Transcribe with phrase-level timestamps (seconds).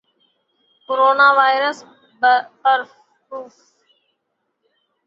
[0.85, 1.77] corona virus
[2.61, 3.29] پر ف